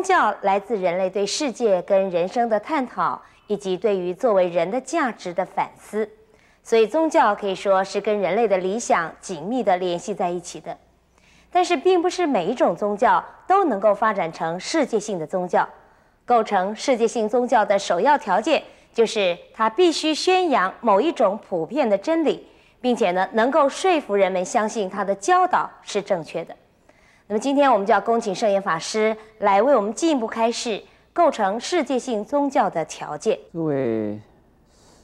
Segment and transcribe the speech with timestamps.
[0.00, 6.08] 宗教来自人类对世界跟人生的探讨，以及对于作为人的价值的反思，
[6.62, 10.74] 所以宗教可以说是跟人类的理想紧密地联系在一起的。
[11.52, 15.68] 但是，并不是每一种宗教都能够发展成世界性的宗教。
[16.24, 18.62] 构成世界性宗教的首要条件，
[18.94, 22.48] 就是它必须宣扬某一种普遍的真理，
[22.80, 26.56] 并且呢，能够说服人们相信它的教导是正确的。
[27.30, 33.38] 那么今天我们就要恭请圣严法师来为我们进一步开示构成世界性宗教的条件。
[33.52, 34.20] 作为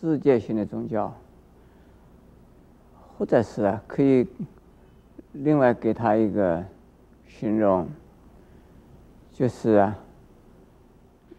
[0.00, 1.16] 世界性的宗教，
[3.16, 4.26] 或者是啊，可以
[5.34, 6.60] 另外给他一个
[7.28, 7.86] 形容，
[9.32, 9.96] 就是啊，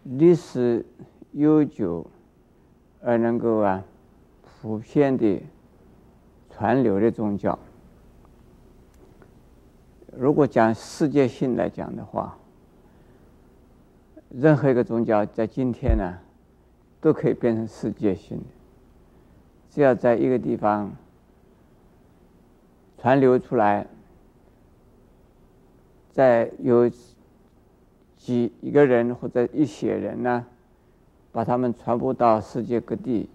[0.06, 0.86] 历史
[1.34, 2.10] 悠久
[3.04, 3.84] 而能够啊
[4.62, 5.44] 普遍的
[6.50, 7.60] 传流的宗教。
[10.20, 12.38] 如果讲世界性来讲的话，
[14.30, 16.18] 任何一个宗教在今天呢，
[17.00, 18.44] 都可以变成世界性的。
[19.70, 20.92] 只要在一个地方
[22.98, 23.86] 传流出来，
[26.12, 26.90] 再有
[28.18, 30.46] 几一个人或者一些人呢，
[31.32, 33.30] 把他们传播到世界各地，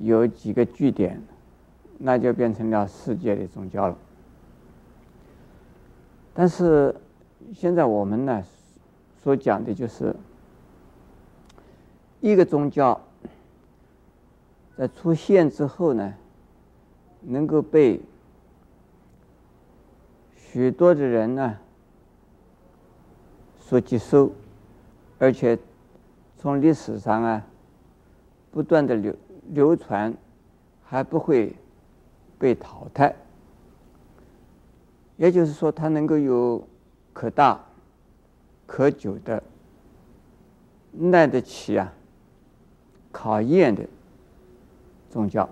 [0.00, 1.22] 有几个据点，
[1.98, 3.98] 那就变成了世界的宗教了。
[6.38, 6.94] 但是
[7.54, 8.44] 现在我们呢，
[9.22, 10.14] 所讲的就是
[12.20, 13.00] 一个宗教
[14.76, 16.12] 在出现之后呢，
[17.22, 18.02] 能够被
[20.36, 21.56] 许多的人呢
[23.58, 24.30] 所接受，
[25.18, 25.58] 而且
[26.36, 27.46] 从历史上啊
[28.50, 29.16] 不断的流
[29.48, 30.14] 流传，
[30.84, 31.56] 还不会
[32.38, 33.16] 被淘汰。
[35.16, 36.62] 也就是说，它能够有
[37.14, 37.58] 可大
[38.66, 39.42] 可久的
[40.92, 41.90] 耐得起啊
[43.10, 43.82] 考验的
[45.08, 45.48] 宗教，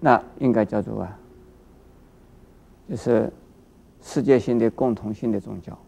[0.00, 1.18] 那应该叫做啊，
[2.88, 3.32] 就是
[4.02, 5.78] 世界性的共同性的宗教。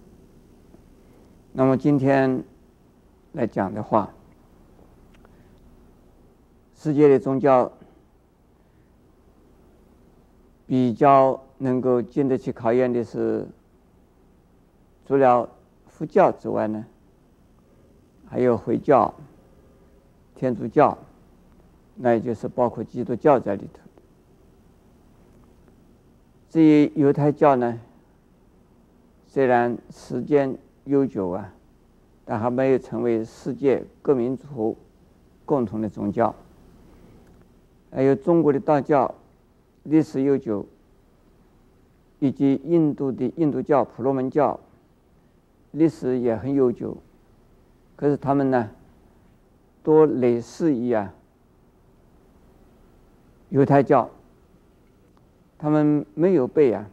[1.52, 2.42] 那么今天
[3.32, 4.10] 来讲的话，
[6.74, 7.70] 世界的宗教
[10.66, 11.38] 比较。
[11.62, 13.46] 能够经得起考验的是，
[15.06, 15.46] 除了
[15.86, 16.86] 佛教之外呢，
[18.26, 19.12] 还有回教、
[20.34, 20.96] 天主教，
[21.96, 23.80] 那也就是包括基督教在里头。
[26.48, 27.78] 至于犹太教呢，
[29.26, 31.52] 虽然时间悠久啊，
[32.24, 34.74] 但还没有成为世界各民族
[35.44, 36.34] 共同的宗教。
[37.92, 39.14] 还有中国的道教，
[39.82, 40.64] 历史悠久。
[42.20, 44.60] 以及印度的印度教、婆罗门教，
[45.72, 46.96] 历史也很悠久，
[47.96, 48.70] 可是他们呢，
[49.82, 51.12] 多类似于啊
[53.48, 54.10] 犹太教，
[55.58, 56.88] 他们没有被啊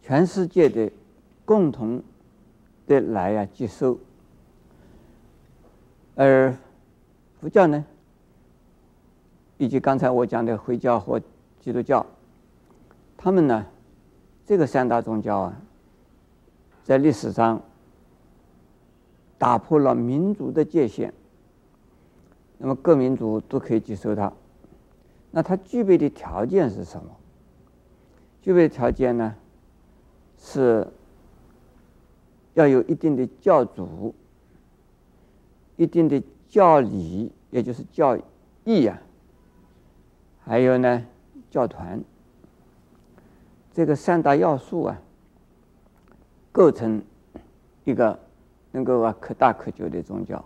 [0.00, 0.90] 全世界的
[1.44, 2.02] 共同
[2.86, 3.98] 的来啊接受，
[6.14, 6.56] 而
[7.38, 7.84] 佛教呢，
[9.58, 11.20] 以及刚才我讲的回教或
[11.60, 12.06] 基督教。
[13.20, 13.66] 他们呢，
[14.46, 15.60] 这个三大宗教啊，
[16.84, 17.60] 在历史上
[19.36, 21.12] 打破了民族的界限，
[22.58, 24.32] 那么各民族都可以接受它。
[25.32, 27.10] 那它具备的条件是什么？
[28.40, 29.34] 具备的条件呢，
[30.38, 30.86] 是
[32.54, 34.14] 要有一定的教主，
[35.76, 38.16] 一定的教理，也就是教
[38.64, 39.02] 义啊，
[40.44, 41.04] 还有呢，
[41.50, 42.00] 教团。
[43.78, 45.00] 这个三大要素啊，
[46.50, 47.00] 构成
[47.84, 48.18] 一个
[48.72, 50.44] 能够啊可大可久的宗教。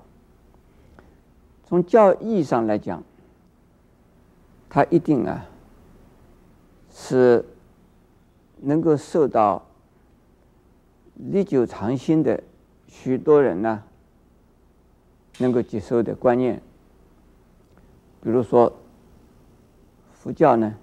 [1.64, 3.02] 从教义上来讲，
[4.69, 5.46] 它一定啊
[6.90, 7.43] 是
[8.61, 9.64] 能够受到
[11.14, 12.38] 历久常新的
[12.87, 13.82] 许多人呢
[15.38, 16.61] 能够接受的观念。
[18.23, 18.70] 比如说
[20.12, 20.75] 佛教呢，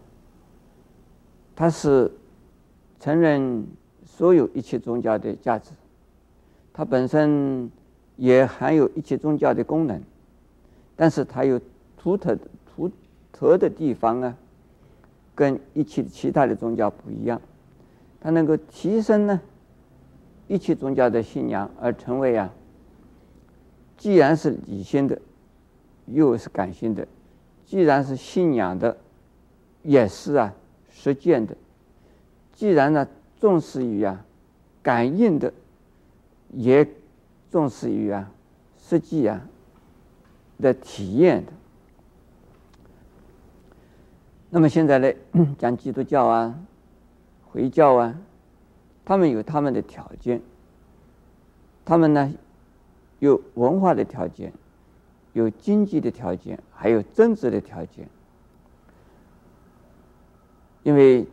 [1.56, 2.12] 它是。
[3.00, 3.66] 承认
[4.06, 5.72] 所有一切宗教的价值，
[6.74, 7.72] 它本身
[8.18, 10.02] 也含有一切宗教的功能，
[10.96, 11.60] 但是它有
[11.98, 12.42] 独特的
[12.76, 12.92] 独
[13.32, 14.36] 特的地方啊，
[15.34, 17.42] 跟一切其他的宗教不一样，
[18.20, 19.40] 它能够提升呢
[20.48, 22.52] 一切宗教的信仰，而成为啊，
[23.98, 25.22] 既然是理性的，
[26.08, 27.08] 又是感性的，
[27.66, 28.98] 既然是信仰的，
[29.84, 30.54] 也是啊
[30.90, 31.56] 实践的。
[32.60, 33.08] 既然呢
[33.40, 34.26] 重视于啊
[34.84, 35.54] 感应的，
[36.50, 36.86] 也
[37.50, 38.30] 重视于啊
[38.78, 39.48] 实际啊
[40.60, 41.54] 的体验的。
[44.50, 45.10] 那么现在呢，
[45.58, 46.54] 讲基督教啊、
[47.50, 48.20] 回教啊，
[49.06, 50.42] 他们有他们的条件，
[51.86, 52.34] 他们呢
[53.20, 54.52] 有文化的条件，
[55.32, 58.06] 有经济的条件，还有政治的条件。
[60.84, 61.26] 因为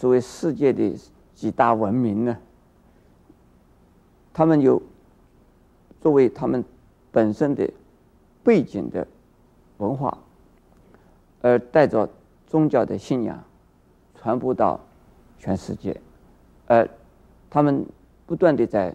[0.00, 0.98] 所谓世界的
[1.34, 2.38] 几大文明呢，
[4.32, 4.80] 他们有
[6.00, 6.64] 作为他们
[7.12, 7.70] 本身的
[8.42, 9.06] 背景的
[9.76, 10.16] 文化，
[11.42, 12.08] 而带着。
[12.46, 13.44] 宗教的信仰
[14.16, 14.80] 传播到
[15.38, 16.00] 全世界，
[16.66, 16.88] 而
[17.48, 17.86] 他们
[18.26, 18.92] 不断地在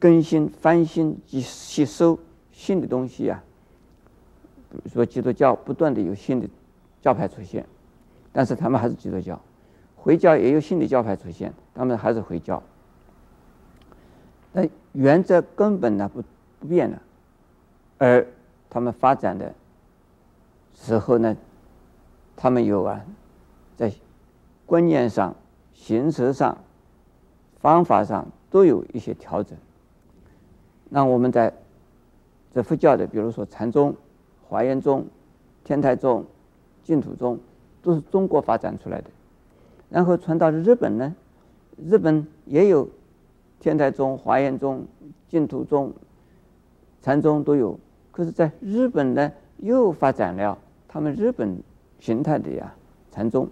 [0.00, 2.18] 更新、翻新及吸收
[2.50, 3.40] 新的东西啊。
[4.72, 6.48] 比如说，基督教不断地有新的
[7.00, 7.64] 教派出现，
[8.32, 9.38] 但是他们还是基督教；
[10.04, 12.62] 回教也有新的教派出现，他们还是回教。
[14.52, 16.22] 但原则根本呢不
[16.60, 17.00] 不变了，
[17.96, 18.26] 而
[18.68, 19.54] 他们发展的
[20.74, 21.34] 时候呢？
[22.36, 23.00] 他们有啊，
[23.76, 23.90] 在
[24.66, 25.34] 观念上、
[25.72, 26.58] 形式上、
[27.60, 29.56] 方法上都有一些调整。
[30.90, 31.50] 那我们在
[32.52, 33.94] 这佛教的，比如说禅宗、
[34.46, 35.06] 华严宗、
[35.62, 36.26] 天台宗、
[36.82, 37.38] 净土宗，
[37.80, 39.08] 都是中国发展出来的。
[39.90, 41.14] 然后传到日本呢，
[41.76, 42.88] 日本也有
[43.60, 44.86] 天台宗、华严宗、
[45.28, 45.92] 净土宗、
[47.00, 47.78] 禅宗都有。
[48.10, 50.58] 可是，在日本呢，又发展了
[50.88, 51.56] 他们日本。
[52.00, 52.74] 形态的呀，
[53.10, 53.46] 禅宗；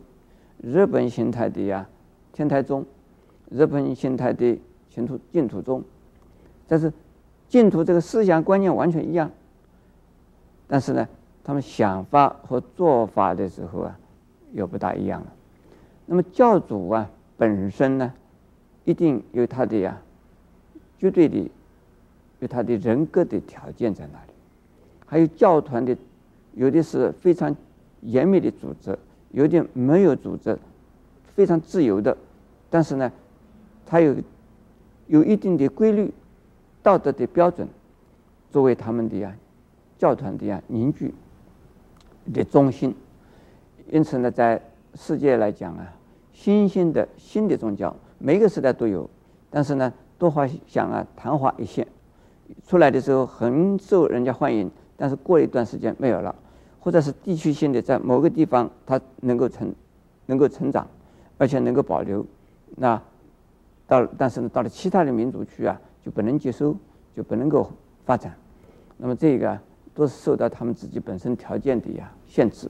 [0.59, 1.89] 日本形态的呀，
[2.35, 2.83] 天台宗；
[3.49, 5.83] 日本形态的净土净土宗。
[6.69, 6.93] 但是
[7.49, 9.31] 净土这个思想观念完全一样，
[10.69, 11.09] 但是呢，
[11.43, 13.99] 他们想法和做法的时候啊，
[14.53, 15.27] 又不大一样了。
[16.07, 18.13] 那么教主啊，本身呢，
[18.85, 20.01] 一定有他的呀，
[20.99, 21.51] 绝对的
[22.41, 24.33] 有他的人格的条件在那里，
[25.07, 25.97] 还有教团的，
[26.55, 27.55] 有的是非常。
[28.05, 28.99] 严密的组织，
[29.31, 30.59] 有点没有组织，
[31.37, 32.19] 非常自由的，
[32.69, 33.13] 但是呢，
[33.87, 34.17] 它有
[35.07, 36.13] 有一定的规律、
[36.83, 37.69] 道德的标准，
[38.51, 39.33] 作为他们的呀
[40.01, 41.15] 教团的呀凝聚
[42.35, 42.93] 的中心。
[43.89, 44.61] 因此呢，在
[44.95, 45.93] 世界来讲啊，
[46.33, 49.09] 新兴的新的宗教，每个时代都有，
[49.51, 51.87] 但是呢，都好像啊昙花一现，
[52.67, 56.35] 出来的时候很受人家欢迎，但是过一段时间没有了。
[56.85, 59.73] 或者是地区性的，在某个地方它能够成，
[60.27, 60.85] 能够成长，
[61.39, 62.27] 而且能够保留。
[62.75, 63.01] 那
[63.87, 66.77] 到但是呢，到了其他的民族区啊，就不能接收，
[67.15, 67.71] 就不能够
[68.05, 68.35] 发展。
[68.97, 69.57] 那么这个
[69.95, 72.69] 都是受到他们自己本身条件的呀限制。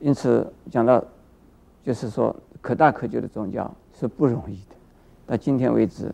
[0.00, 1.02] 因此讲到，
[1.84, 4.76] 就是说可大可小的宗教是不容易的。
[5.26, 6.12] 到今天为止，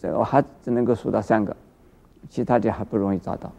[0.00, 1.56] 这我还只能够数到三个，
[2.28, 3.50] 其他的还不容易找到。